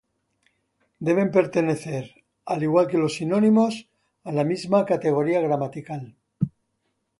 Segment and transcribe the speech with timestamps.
[1.09, 1.99] Deben pertenecer,
[2.47, 3.87] al igual que los sinónimos,
[4.23, 6.15] a la misma categoría gramatical.